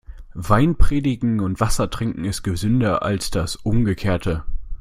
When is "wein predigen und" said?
0.33-1.59